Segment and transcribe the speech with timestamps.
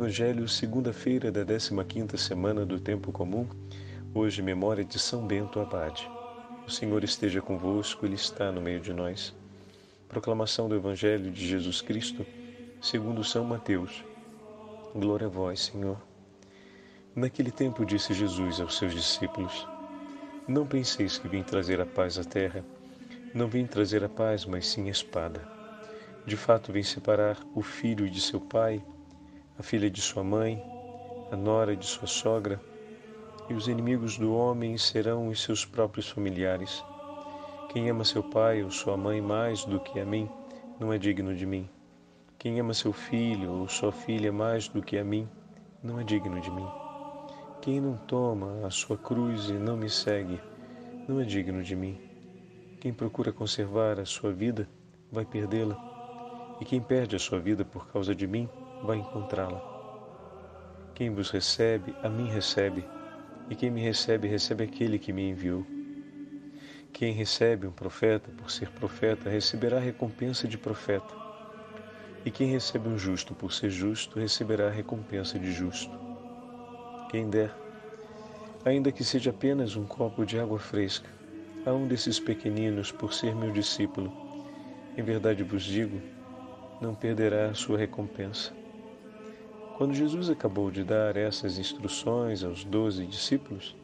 [0.00, 3.46] Evangelho, segunda-feira da 15ª semana do tempo comum,
[4.14, 6.10] hoje memória de São Bento Abade.
[6.66, 9.34] O Senhor esteja convosco, ele está no meio de nós.
[10.08, 12.24] Proclamação do Evangelho de Jesus Cristo,
[12.80, 14.02] segundo São Mateus.
[14.94, 15.98] Glória a vós, Senhor.
[17.14, 19.68] Naquele tempo disse Jesus aos seus discípulos:
[20.48, 22.64] Não penseis que vim trazer a paz à terra.
[23.34, 25.46] Não vim trazer a paz, mas sim a espada.
[26.24, 28.82] De fato, vim separar o filho de seu pai
[29.60, 30.64] a filha de sua mãe,
[31.30, 32.58] a nora de sua sogra,
[33.46, 36.82] e os inimigos do homem serão os seus próprios familiares.
[37.68, 40.30] Quem ama seu pai ou sua mãe mais do que a mim,
[40.78, 41.68] não é digno de mim.
[42.38, 45.28] Quem ama seu filho ou sua filha mais do que a mim,
[45.82, 46.66] não é digno de mim.
[47.60, 50.40] Quem não toma a sua cruz e não me segue,
[51.06, 52.00] não é digno de mim.
[52.80, 54.66] Quem procura conservar a sua vida,
[55.12, 55.76] vai perdê-la.
[56.62, 58.48] E quem perde a sua vida por causa de mim,
[58.82, 59.60] vai encontrá-la.
[60.94, 62.84] Quem vos recebe, a mim recebe,
[63.48, 65.64] e quem me recebe, recebe aquele que me enviou.
[66.92, 71.14] Quem recebe um profeta por ser profeta, receberá recompensa de profeta.
[72.24, 75.98] E quem recebe um justo por ser justo, receberá recompensa de justo.
[77.10, 77.54] Quem der,
[78.64, 81.08] ainda que seja apenas um copo de água fresca,
[81.64, 84.12] a um desses pequeninos por ser meu discípulo,
[84.96, 86.00] em verdade vos digo,
[86.80, 88.59] não perderá a sua recompensa.
[89.80, 93.74] Quando Jesus acabou de dar essas instruções aos doze discípulos,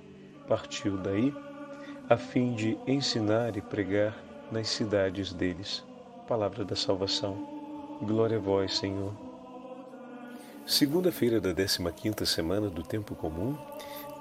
[0.46, 1.32] partiu daí
[2.06, 4.14] a fim de ensinar e pregar
[4.52, 5.82] nas cidades deles.
[6.28, 7.98] Palavra da salvação.
[8.02, 9.14] Glória a vós, Senhor.
[10.66, 13.56] Segunda-feira da 15ª semana do tempo comum,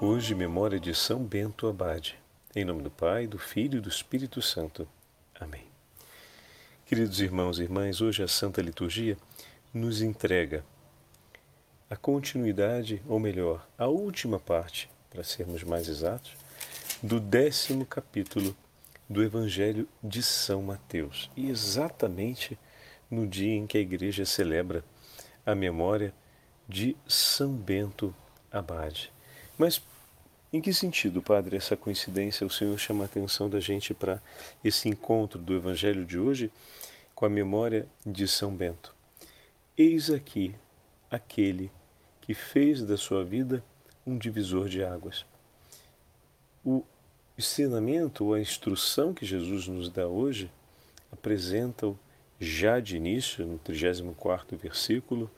[0.00, 2.16] hoje memória de São Bento Abade.
[2.54, 4.88] Em nome do Pai, do Filho e do Espírito Santo.
[5.38, 5.66] Amém.
[6.86, 9.18] Queridos irmãos e irmãs, hoje a Santa Liturgia
[9.74, 10.64] nos entrega
[11.88, 16.32] a continuidade, ou melhor, a última parte, para sermos mais exatos,
[17.02, 18.56] do décimo capítulo
[19.08, 21.30] do Evangelho de São Mateus.
[21.36, 22.58] E exatamente
[23.08, 24.84] no dia em que a igreja celebra
[25.44, 26.12] a memória
[26.68, 28.14] de São Bento
[28.50, 29.12] Abade.
[29.56, 29.80] Mas
[30.52, 32.46] em que sentido, Padre, essa coincidência?
[32.46, 34.20] O Senhor chama a atenção da gente para
[34.64, 36.50] esse encontro do Evangelho de hoje
[37.14, 38.94] com a memória de São Bento.
[39.76, 40.54] Eis aqui
[41.10, 41.70] aquele
[42.20, 43.62] que fez da sua vida
[44.06, 45.24] um divisor de águas.
[46.64, 46.84] O
[47.38, 50.50] ensinamento ou a instrução que Jesus nos dá hoje
[51.12, 51.98] apresenta-o
[52.40, 55.30] já de início, no 34 versículo,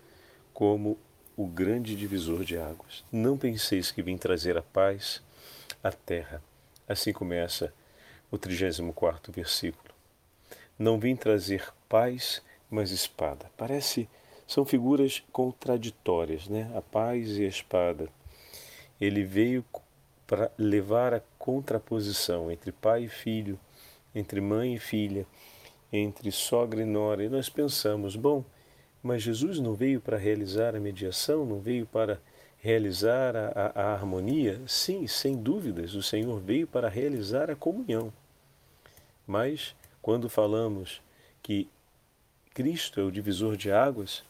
[0.52, 0.98] como
[1.36, 3.04] o grande divisor de águas.
[3.12, 5.22] Não penseis que vim trazer a paz
[5.82, 6.42] à terra.
[6.88, 7.72] Assim começa
[8.30, 9.94] o 34 versículo.
[10.78, 13.50] Não vim trazer paz, mas espada.
[13.56, 14.08] Parece
[14.48, 16.72] são figuras contraditórias, né?
[16.74, 18.08] A paz e a espada.
[18.98, 19.62] Ele veio
[20.26, 23.60] para levar a contraposição entre pai e filho,
[24.14, 25.26] entre mãe e filha,
[25.92, 27.22] entre sogra e nora.
[27.22, 28.42] E nós pensamos, bom,
[29.02, 32.18] mas Jesus não veio para realizar a mediação, não veio para
[32.58, 34.62] realizar a, a, a, harmonia?
[34.66, 38.10] Sim, sem dúvidas, o Senhor veio para realizar a comunhão.
[39.26, 41.02] Mas, quando falamos
[41.42, 41.68] que
[42.54, 44.26] Cristo é o divisor de águas,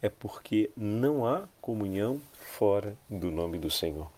[0.00, 4.10] é porque não há comunhão fora do nome do Senhor.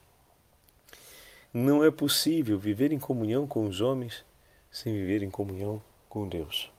[1.52, 4.24] Não é possível viver em comunhão com os homens
[4.70, 6.70] sem viver em comunhão com Deus.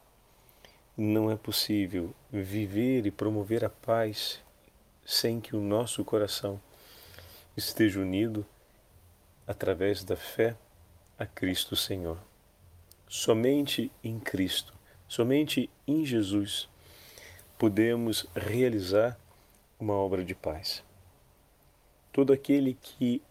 [0.96, 4.40] Não é possível viver e promover a paz
[5.06, 6.62] sem que o nosso coração
[7.58, 8.46] esteja unido
[9.46, 10.56] através da fé
[11.18, 12.18] a Cristo Senhor.
[13.10, 14.74] Somente em Cristo,
[15.08, 16.70] somente em Jesus
[17.62, 19.16] podemos realizar
[19.80, 20.84] uma obra de paz.
[22.12, 23.22] Todo aquele que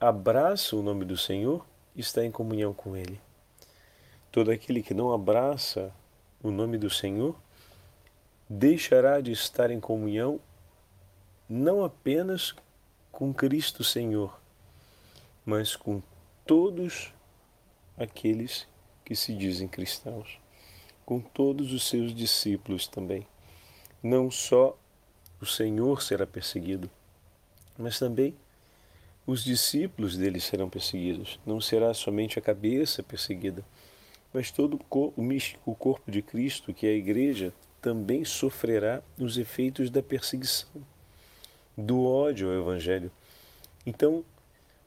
[0.00, 1.64] abraça o nome do Senhor
[1.94, 3.20] está em comunhão com Ele.
[4.32, 5.94] Todo aquele que não abraça
[6.42, 7.40] o nome do Senhor
[8.48, 10.40] deixará de estar em comunhão
[11.48, 12.52] não apenas
[13.12, 14.40] com Cristo Senhor,
[15.46, 16.02] mas com
[16.44, 17.14] todos
[17.96, 18.66] aqueles
[19.04, 20.39] que se dizem cristãos
[21.10, 23.26] com todos os seus discípulos também.
[24.00, 24.78] Não só
[25.40, 26.88] o Senhor será perseguido,
[27.76, 28.32] mas também
[29.26, 31.40] os discípulos dele serão perseguidos.
[31.44, 33.64] Não será somente a cabeça perseguida,
[34.32, 34.78] mas todo
[35.66, 37.52] o corpo de Cristo, que é a igreja,
[37.82, 40.70] também sofrerá os efeitos da perseguição,
[41.76, 43.10] do ódio ao Evangelho.
[43.84, 44.24] Então,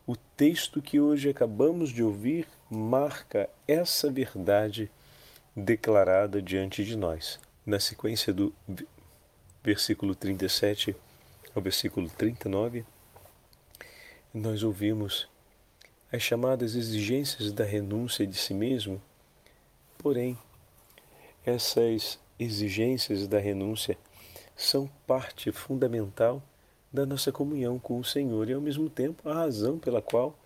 [0.08, 4.90] o texto que hoje acabamos de ouvir marca essa verdade
[5.56, 7.40] declarada diante de nós.
[7.66, 8.54] Na sequência do
[9.64, 10.96] versículo 37,
[11.56, 12.84] ao versículo 39,
[14.34, 15.28] nós ouvimos
[16.12, 19.02] as chamadas exigências da renúncia de si mesmo,
[19.98, 20.38] porém,
[21.46, 23.98] essas exigências da renúncia
[24.56, 26.42] são parte fundamental
[26.92, 30.38] da nossa comunhão com o Senhor e, ao mesmo tempo, a razão pela qual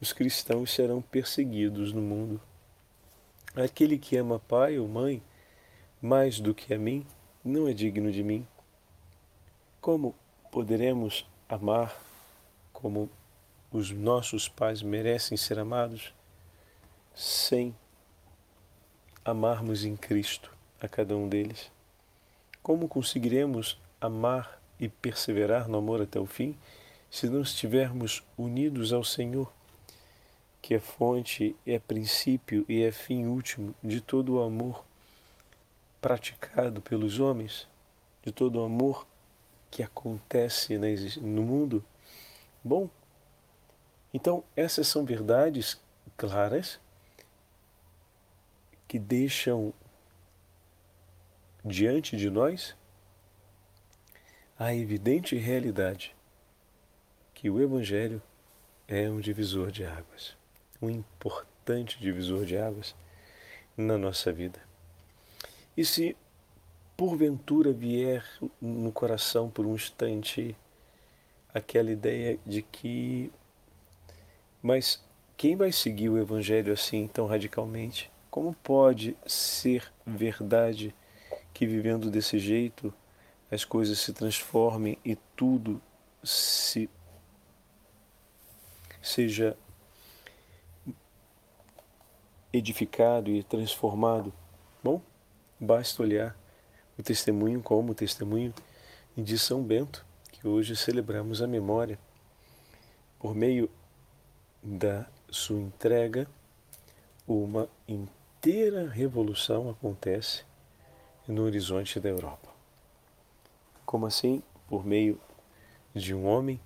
[0.00, 2.40] os cristãos serão perseguidos no mundo.
[3.54, 5.22] Aquele que ama pai ou mãe
[6.00, 7.06] mais do que a mim
[7.44, 8.46] não é digno de mim.
[9.80, 10.14] Como
[10.50, 11.96] poderemos amar
[12.72, 13.10] como
[13.72, 16.14] os nossos pais merecem ser amados
[17.14, 17.74] sem
[19.24, 21.70] amarmos em Cristo a cada um deles?
[22.62, 26.56] Como conseguiremos amar e perseverar no amor até o fim
[27.10, 29.52] se não estivermos unidos ao Senhor,
[30.60, 34.84] que é fonte, é princípio e é fim último de todo o amor
[36.00, 37.66] praticado pelos homens,
[38.22, 39.06] de todo o amor
[39.70, 40.78] que acontece
[41.20, 41.84] no mundo?
[42.62, 42.88] Bom,
[44.12, 45.80] então essas são verdades
[46.16, 46.80] claras
[48.86, 49.72] que deixam
[51.64, 52.74] diante de nós
[54.58, 56.16] a evidente realidade
[57.34, 58.20] que o Evangelho
[58.88, 60.34] é um divisor de águas,
[60.80, 62.94] um importante divisor de águas
[63.76, 64.60] na nossa vida.
[65.76, 66.16] E se
[66.96, 68.24] porventura vier
[68.60, 70.56] no coração por um instante
[71.54, 73.30] aquela ideia de que,
[74.60, 75.00] mas
[75.36, 78.10] quem vai seguir o Evangelho assim tão radicalmente?
[78.30, 80.94] Como pode ser verdade
[81.54, 82.92] que vivendo desse jeito
[83.50, 85.80] as coisas se transformem e tudo
[86.22, 86.90] se
[89.00, 89.56] seja
[92.52, 94.32] edificado e transformado?
[94.82, 95.00] Bom,
[95.58, 96.36] basta olhar
[96.98, 98.52] o testemunho como o testemunho
[99.16, 101.98] de São Bento, que hoje celebramos a memória.
[103.18, 103.70] Por meio
[104.62, 106.28] da sua entrega,
[107.26, 110.44] uma inteira revolução acontece
[111.26, 112.48] no horizonte da Europa.
[113.84, 114.42] Como assim?
[114.68, 115.20] Por meio
[115.94, 116.60] de um homem,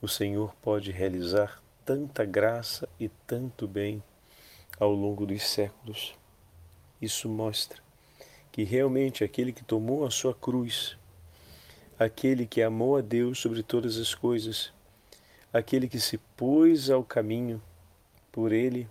[0.00, 4.02] o Senhor pode realizar tanta graça e tanto bem
[4.78, 6.14] ao longo dos séculos.
[7.00, 7.82] Isso mostra
[8.52, 10.96] que realmente aquele que tomou a sua cruz,
[11.98, 14.72] aquele que amou a Deus sobre todas as coisas,
[15.52, 17.62] aquele que se pôs ao caminho
[18.32, 18.88] por ele,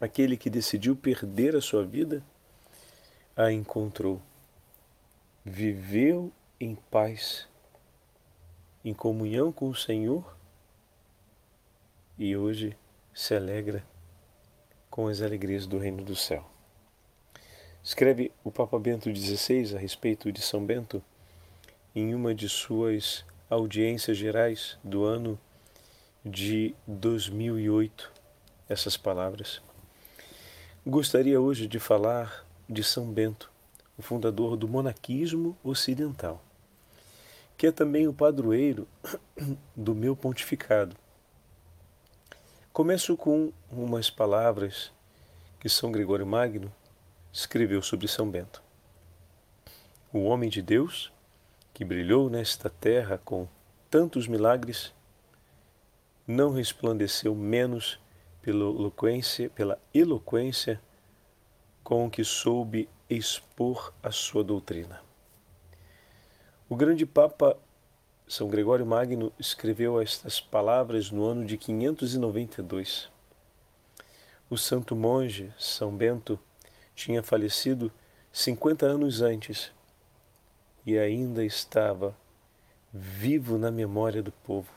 [0.00, 2.22] aquele que decidiu perder a sua vida,
[3.36, 4.20] a encontrou.
[5.44, 7.48] Viveu em paz,
[8.84, 10.36] em comunhão com o Senhor
[12.18, 12.76] e hoje
[13.12, 13.84] se alegra
[14.96, 16.42] com as alegrias do reino do céu.
[17.84, 21.02] Escreve o Papa Bento XVI a respeito de São Bento
[21.94, 25.38] em uma de suas audiências gerais do ano
[26.24, 28.10] de 2008
[28.70, 29.60] essas palavras.
[30.86, 33.52] Gostaria hoje de falar de São Bento,
[33.98, 36.42] o fundador do monaquismo ocidental,
[37.58, 38.88] que é também o padroeiro
[39.76, 40.96] do meu pontificado.
[42.76, 44.92] Começo com umas palavras
[45.58, 46.70] que São Gregório Magno
[47.32, 48.62] escreveu sobre São Bento.
[50.12, 51.10] O homem de Deus,
[51.72, 53.48] que brilhou nesta terra com
[53.88, 54.92] tantos milagres,
[56.26, 57.98] não resplandeceu menos
[58.42, 60.78] pela eloquência, pela eloquência
[61.82, 65.00] com que soube expor a sua doutrina.
[66.68, 67.56] O grande Papa
[68.28, 73.08] São Gregório Magno escreveu estas palavras no ano de 592.
[74.50, 76.36] O santo monge São Bento
[76.92, 77.92] tinha falecido
[78.32, 79.70] 50 anos antes
[80.84, 82.16] e ainda estava
[82.92, 84.72] vivo na memória do povo,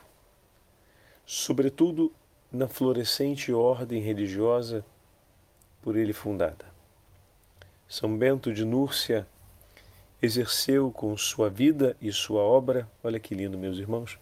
[1.26, 2.12] sobretudo
[2.52, 4.84] na florescente ordem religiosa
[5.82, 6.66] por ele fundada.
[7.88, 9.26] São Bento de Núrcia
[10.22, 14.18] exerceu com sua vida e sua obra, olha que lindo, meus irmãos,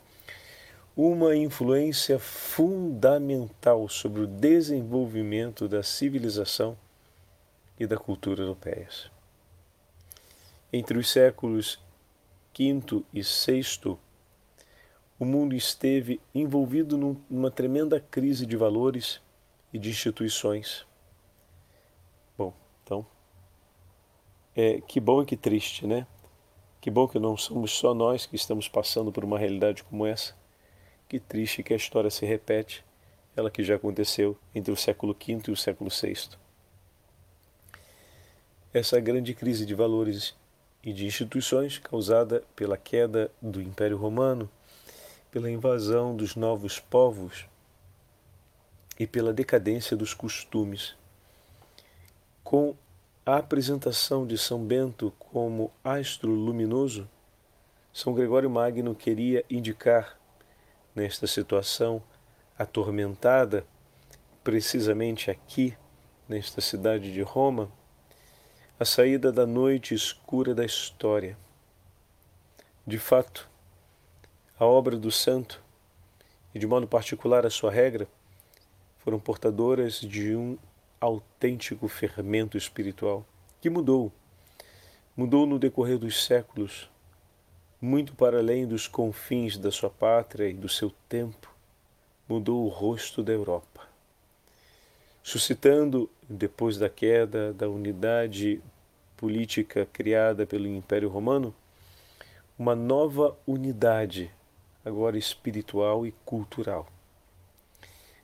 [0.97, 6.77] uma influência fundamental sobre o desenvolvimento da civilização
[7.79, 9.11] e da cultura europeias.
[10.73, 11.79] Entre os séculos
[12.57, 13.97] V e VI,
[15.19, 16.97] o mundo esteve envolvido
[17.31, 19.21] numa tremenda crise de valores
[19.73, 20.85] e de instituições.
[22.37, 22.53] Bom,
[22.83, 23.07] então,
[24.59, 26.05] é, que bom e que triste, né?
[26.81, 30.35] Que bom que não somos só nós que estamos passando por uma realidade como essa.
[31.09, 32.85] Que triste que a história se repete,
[33.37, 36.31] ela que já aconteceu entre o século V e o século VI.
[38.75, 40.35] Essa grande crise de valores
[40.83, 44.51] e de instituições causada pela queda do Império Romano,
[45.31, 47.47] pela invasão dos novos povos
[48.99, 50.97] e pela decadência dos costumes.
[52.43, 52.75] Com
[53.29, 57.07] a apresentação de São Bento como astro luminoso,
[57.93, 60.19] São Gregório Magno queria indicar,
[60.95, 62.03] nesta situação
[62.59, 63.67] atormentada,
[64.43, 65.77] precisamente aqui,
[66.27, 67.71] nesta cidade de Roma,
[68.81, 71.37] a saída da noite escura da história.
[72.87, 73.47] De fato,
[74.59, 75.63] a obra do santo,
[76.55, 78.09] e de modo particular a sua regra,
[78.97, 80.57] foram portadoras de um
[81.01, 83.25] autêntico fermento espiritual
[83.61, 84.13] que mudou,
[85.17, 86.89] mudou no decorrer dos séculos,
[87.81, 91.53] muito para além dos confins da sua pátria e do seu tempo,
[92.29, 93.89] mudou o rosto da Europa,
[95.23, 98.61] suscitando, depois da queda da unidade
[99.17, 101.55] política criada pelo Império Romano,
[102.59, 104.31] uma nova unidade
[104.85, 106.89] agora espiritual e cultural.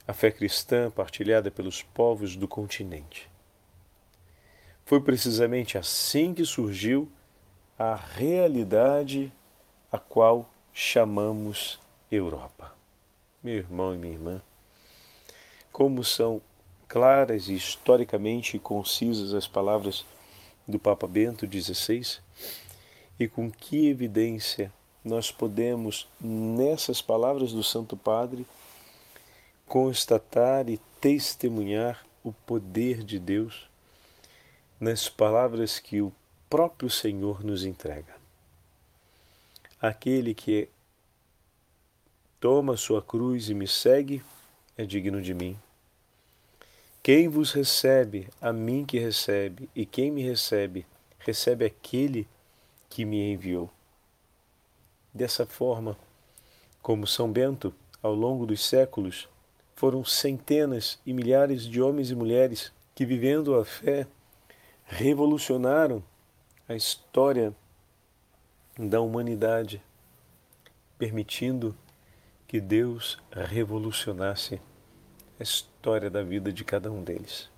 [0.06, 3.30] A fé cristã partilhada pelos povos do continente.
[4.84, 7.08] Foi precisamente assim que surgiu
[7.78, 9.32] a realidade
[9.90, 11.80] a qual chamamos
[12.10, 12.74] Europa.
[13.42, 14.42] Meu irmão e minha irmã,
[15.72, 16.40] como são
[16.86, 20.04] claras e historicamente concisas as palavras
[20.68, 22.18] do Papa Bento XVI
[23.18, 24.72] e com que evidência
[25.04, 28.46] nós podemos, nessas palavras do Santo Padre,
[29.66, 33.68] constatar e testemunhar o poder de Deus
[34.80, 36.12] nas palavras que o
[36.48, 38.14] próprio Senhor nos entrega.
[39.80, 40.68] Aquele que
[42.40, 44.22] toma sua cruz e me segue
[44.76, 45.58] é digno de mim.
[47.02, 50.86] Quem vos recebe, a mim que recebe, e quem me recebe,
[51.18, 52.26] recebe aquele
[52.88, 53.70] que me enviou.
[55.12, 55.98] Dessa forma,
[56.80, 59.28] como São Bento, ao longo dos séculos,
[59.84, 64.06] foram centenas e milhares de homens e mulheres que, vivendo a fé,
[64.86, 66.02] revolucionaram
[66.66, 67.54] a história
[68.78, 69.82] da humanidade,
[70.96, 71.76] permitindo
[72.48, 74.58] que Deus revolucionasse
[75.38, 77.50] a história da vida de cada um deles.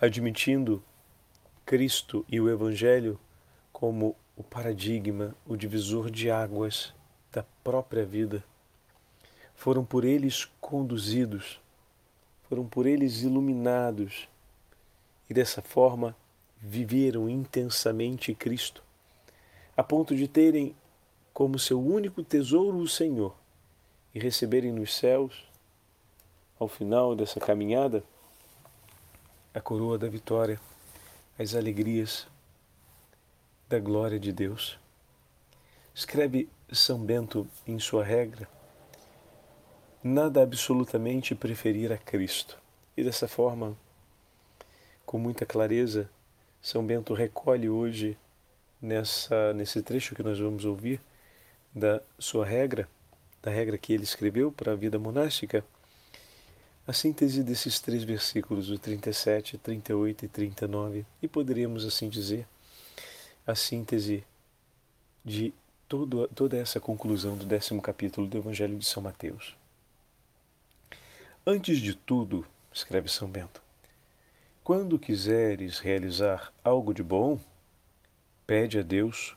[0.00, 0.80] Admitindo
[1.66, 3.18] Cristo e o Evangelho
[3.72, 6.94] como o paradigma, o divisor de águas
[7.32, 8.44] da própria vida.
[9.62, 11.60] Foram por eles conduzidos,
[12.48, 14.28] foram por eles iluminados
[15.30, 16.16] e dessa forma
[16.58, 18.82] viveram intensamente Cristo,
[19.76, 20.74] a ponto de terem
[21.32, 23.36] como seu único tesouro o Senhor
[24.12, 25.44] e receberem nos céus,
[26.58, 28.02] ao final dessa caminhada,
[29.54, 30.60] a coroa da vitória,
[31.38, 32.26] as alegrias
[33.68, 34.76] da glória de Deus.
[35.94, 38.48] Escreve São Bento em sua regra:
[40.02, 42.58] nada absolutamente preferir a Cristo.
[42.96, 43.76] E dessa forma,
[45.06, 46.10] com muita clareza,
[46.60, 48.16] São Bento recolhe hoje
[48.80, 51.00] nessa nesse trecho que nós vamos ouvir
[51.74, 52.88] da sua regra,
[53.40, 55.64] da regra que ele escreveu para a vida monástica,
[56.86, 62.46] a síntese desses três versículos, o 37, 38 e 39, e poderíamos assim dizer
[63.46, 64.24] a síntese
[65.24, 65.54] de
[65.88, 69.61] todo, toda essa conclusão do décimo capítulo do Evangelho de São Mateus.
[71.44, 73.60] Antes de tudo, escreve São Bento,
[74.62, 77.36] quando quiseres realizar algo de bom,
[78.46, 79.36] pede a Deus,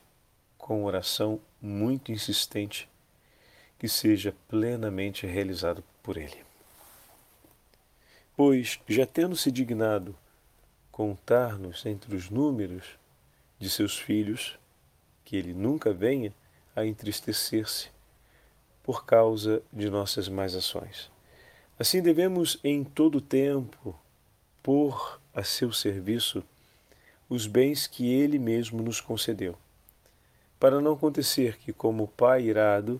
[0.56, 2.88] com oração muito insistente,
[3.76, 6.44] que seja plenamente realizado por Ele.
[8.36, 10.16] Pois, já tendo se dignado
[10.92, 12.84] contar-nos entre os números
[13.58, 14.56] de seus filhos,
[15.24, 16.32] que ele nunca venha
[16.76, 17.90] a entristecer-se
[18.84, 21.10] por causa de nossas más ações.
[21.78, 23.94] Assim devemos em todo tempo
[24.62, 26.42] pôr a seu serviço
[27.28, 29.54] os bens que ele mesmo nos concedeu,
[30.58, 32.98] para não acontecer que, como pai irado,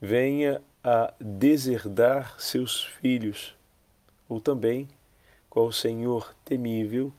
[0.00, 3.54] venha a deserdar seus filhos,
[4.26, 4.88] ou também,
[5.50, 7.12] qual Senhor temível,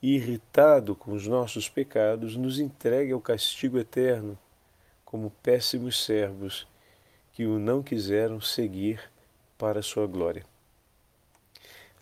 [0.00, 4.38] irritado com os nossos pecados, nos entregue ao castigo eterno,
[5.04, 6.64] como péssimos servos
[7.32, 9.10] que o não quiseram seguir
[9.64, 10.44] para a sua glória.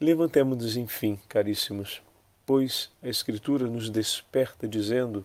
[0.01, 2.03] Levantemo-nos, enfim, caríssimos,
[2.45, 5.25] pois a Escritura nos desperta dizendo: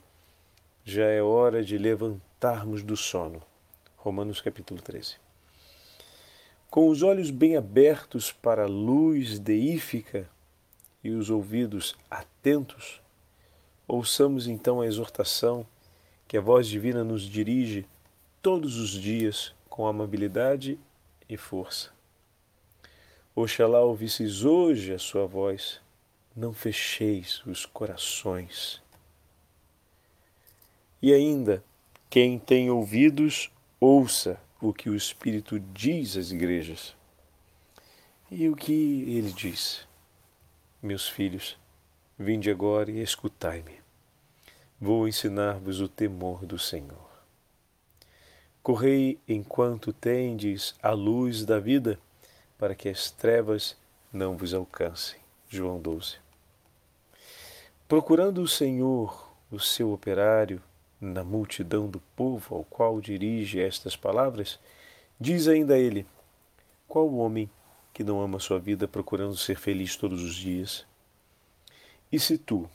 [0.86, 3.42] já é hora de levantarmos do sono.
[3.96, 5.16] Romanos capítulo 13.
[6.70, 10.30] Com os olhos bem abertos para a luz deífica
[11.04, 13.02] e os ouvidos atentos,
[13.88, 15.66] ouçamos então a exortação
[16.28, 17.84] que a voz divina nos dirige
[18.44, 20.78] todos os dias com amabilidade
[21.28, 21.97] e força.
[23.40, 25.80] Oxalá ouvisseis hoje a sua voz,
[26.36, 28.82] não fecheis os corações.
[31.00, 31.64] E ainda,
[32.10, 36.96] quem tem ouvidos, ouça o que o Espírito diz às igrejas.
[38.32, 38.74] E o que
[39.08, 39.88] ele diz?
[40.82, 41.60] Meus filhos,
[42.18, 43.80] vinde agora e escutai-me.
[44.82, 47.08] Vou ensinar-vos o temor do Senhor.
[48.64, 52.00] Correi enquanto tendes a luz da vida,
[52.58, 53.78] para que as trevas
[54.12, 55.20] não vos alcancem.
[55.50, 56.18] João 12.
[57.88, 60.62] Procurando o Senhor, o seu operário,
[61.00, 64.60] na multidão do povo ao qual dirige estas palavras,
[65.20, 66.06] diz ainda ele:
[66.88, 67.50] Qual homem
[67.94, 70.86] que não ama sua vida procurando ser feliz todos os dias?
[72.12, 72.70] E se tu,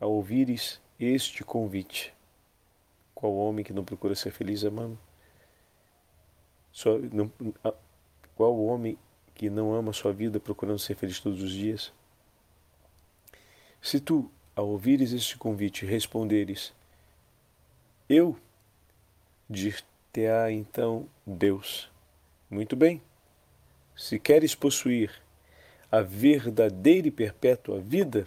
[0.00, 2.12] ao ouvires este convite,
[3.14, 4.98] qual homem que não procura ser feliz amando?
[6.72, 7.30] Só, não,
[8.34, 8.96] qual homem
[9.40, 11.90] que não ama sua vida procurando ser feliz todos os dias?
[13.80, 16.74] Se tu, ao ouvires este convite, responderes,
[18.06, 18.36] eu,
[19.48, 21.90] dir-te-á então Deus,
[22.50, 23.00] muito bem,
[23.96, 25.10] se queres possuir
[25.90, 28.26] a verdadeira e perpétua vida,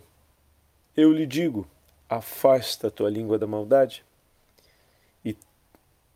[0.98, 1.68] eu lhe digo:
[2.10, 4.04] afasta a tua língua da maldade
[5.24, 5.38] e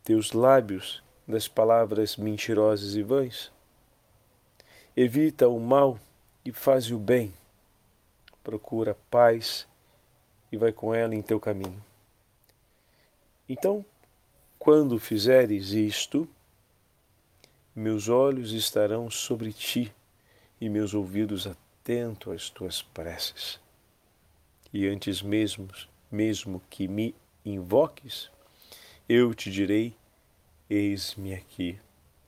[0.02, 3.56] teus lábios das palavras mentirosas e vãs.
[5.00, 5.96] Evita o mal
[6.44, 7.32] e faz o bem.
[8.42, 9.64] Procura paz
[10.50, 11.80] e vai com ela em teu caminho.
[13.48, 13.86] Então,
[14.58, 16.28] quando fizeres isto,
[17.76, 19.94] meus olhos estarão sobre ti
[20.60, 23.60] e meus ouvidos atentos às tuas preces.
[24.72, 25.68] E antes mesmo,
[26.10, 27.14] mesmo que me
[27.44, 28.28] invoques,
[29.08, 29.94] eu te direi:
[30.68, 31.78] Eis-me aqui,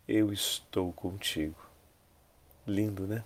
[0.06, 1.69] eu estou contigo.
[2.70, 3.24] Lindo, né?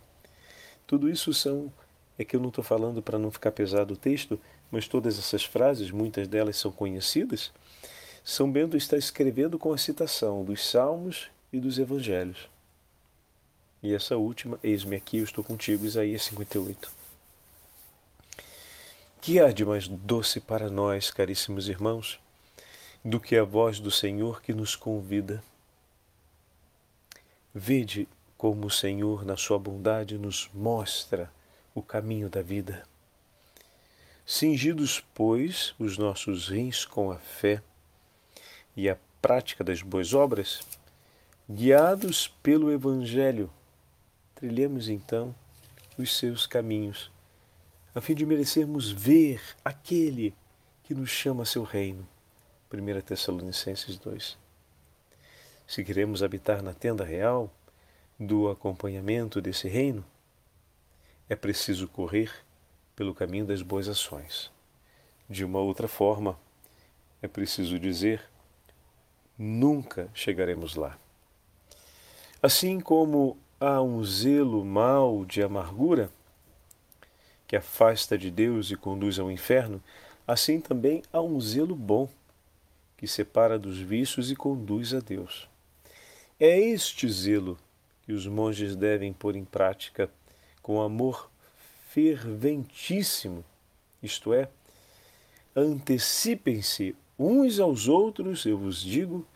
[0.87, 1.72] Tudo isso são
[2.18, 4.38] é que eu não estou falando para não ficar pesado o texto,
[4.70, 7.52] mas todas essas frases, muitas delas são conhecidas.
[8.24, 12.48] São Bento está escrevendo com a citação dos Salmos e dos Evangelhos.
[13.83, 16.90] E essa última, eis-me aqui, eu estou contigo, Isaías 58.
[19.20, 22.18] Que há de mais doce para nós, caríssimos irmãos,
[23.04, 25.42] do que a voz do Senhor que nos convida?
[27.54, 31.31] Vede como o Senhor, na sua bondade, nos mostra
[31.75, 32.87] o caminho da vida.
[34.27, 37.62] Cingidos, pois, os nossos rins com a fé
[38.77, 40.61] e a prática das boas obras,
[41.49, 43.51] Guiados pelo Evangelho,
[44.35, 45.35] trilhemos então
[45.99, 47.11] os seus caminhos,
[47.94, 50.35] a fim de merecermos ver aquele
[50.83, 52.09] que nos chama a seu reino.
[52.73, 54.38] 1 Tessalonicenses 2.
[55.66, 57.53] Se queremos habitar na tenda real
[58.18, 60.05] do acompanhamento desse reino,
[61.29, 62.31] é preciso correr
[62.94, 64.50] pelo caminho das boas ações.
[65.29, 66.38] De uma outra forma,
[67.22, 68.22] é preciso dizer:
[69.38, 70.98] nunca chegaremos lá.
[72.42, 76.11] Assim como há um zelo mau de amargura,
[77.46, 79.83] que afasta de Deus e conduz ao inferno,
[80.27, 82.09] assim também há um zelo bom,
[82.96, 85.48] que separa dos vícios e conduz a Deus.
[86.38, 87.59] É este zelo
[88.04, 90.10] que os monges devem pôr em prática
[90.62, 91.30] com amor
[91.90, 93.44] ferventíssimo,
[94.02, 94.48] isto é,
[95.54, 99.26] antecipem-se uns aos outros, eu vos digo,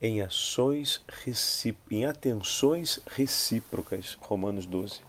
[0.00, 1.02] em ações
[1.90, 4.16] em atenções recíprocas.
[4.20, 5.00] Romanos 12.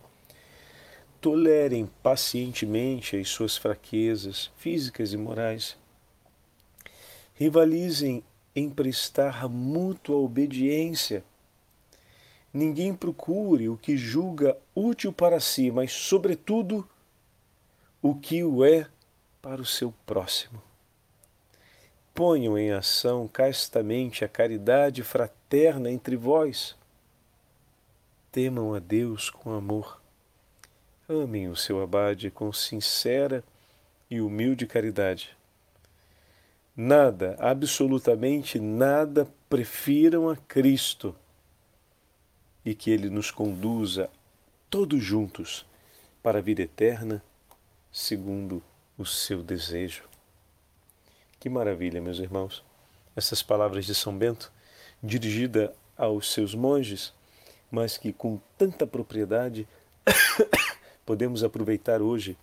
[1.20, 5.78] Tolerem pacientemente as suas fraquezas físicas e morais.
[7.36, 8.24] Rivalizem
[8.56, 11.24] em prestar mútua obediência.
[12.58, 16.90] Ninguém procure o que julga útil para si, mas, sobretudo,
[18.02, 18.88] o que o é
[19.42, 20.62] para o seu próximo
[22.18, 26.76] ponham em ação castamente a caridade fraterna entre vós.
[28.32, 30.02] Temam a Deus com amor.
[31.08, 33.44] Amem o seu abade com sincera
[34.10, 35.38] e humilde caridade.
[36.76, 41.16] Nada, absolutamente nada, prefiram a Cristo
[42.68, 44.10] e que Ele nos conduza
[44.70, 45.66] todos juntos
[46.22, 47.24] para a vida eterna,
[47.90, 48.62] segundo
[48.98, 50.04] o seu desejo.
[51.40, 52.66] Que maravilha, meus irmãos.
[53.16, 54.52] Essas palavras de São Bento,
[55.02, 57.14] dirigida aos seus monges,
[57.72, 59.66] mas que com tanta propriedade
[61.06, 62.38] podemos aproveitar hoje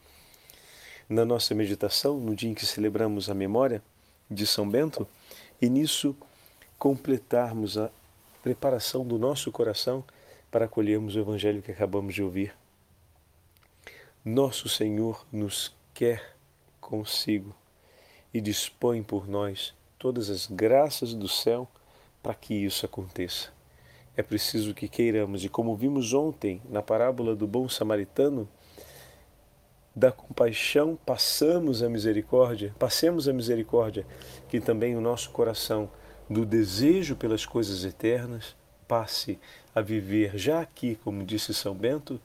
[1.06, 3.82] na nossa meditação, no dia em que celebramos a memória
[4.30, 5.06] de São Bento,
[5.60, 6.16] e nisso
[6.78, 7.90] completarmos a
[8.44, 10.04] preparação do nosso coração
[10.50, 12.54] para acolhermos o Evangelho que acabamos de ouvir.
[14.22, 16.36] Nosso Senhor nos quer
[16.78, 17.56] consigo
[18.34, 21.66] e dispõe por nós todas as graças do céu
[22.22, 23.48] para que isso aconteça.
[24.14, 28.46] É preciso que queiramos, e como vimos ontem na parábola do bom samaritano,
[29.96, 34.06] da compaixão passamos a misericórdia, passemos a misericórdia,
[34.50, 35.88] que também o nosso coração
[36.28, 38.56] do desejo pelas coisas eternas
[38.86, 39.38] passe
[39.74, 42.20] a viver já aqui, como disse São Bento,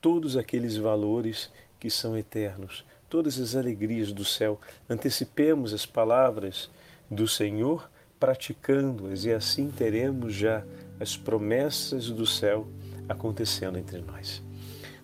[0.00, 4.60] todos aqueles valores que são eternos, todas as alegrias do céu.
[4.88, 6.70] Antecipemos as palavras
[7.10, 10.64] do Senhor praticando-as e assim teremos já
[11.00, 12.68] as promessas do céu
[13.08, 14.42] acontecendo entre nós.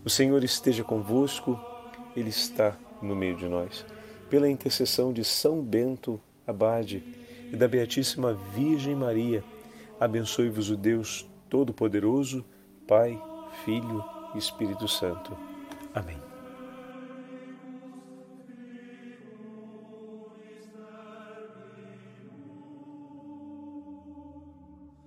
[0.04, 1.58] O Senhor esteja convosco
[2.16, 3.84] ele está no meio de nós.
[4.28, 7.02] Pela intercessão de São Bento Abade
[7.52, 9.42] e da Beatíssima Virgem Maria,
[9.98, 12.44] abençoe-vos o Deus Todo-Poderoso,
[12.86, 13.20] Pai,
[13.64, 15.36] Filho e Espírito Santo.
[15.94, 16.27] Amém.